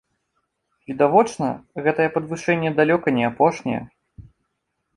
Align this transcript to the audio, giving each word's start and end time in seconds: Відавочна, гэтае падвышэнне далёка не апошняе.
Відавочна, 0.91 1.49
гэтае 1.87 2.09
падвышэнне 2.17 2.73
далёка 2.81 3.07
не 3.21 3.25
апошняе. 3.31 3.81